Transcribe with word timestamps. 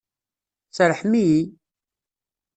Serrḥem-iyi! 0.75 1.41